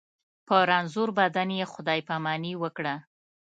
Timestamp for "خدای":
1.73-1.99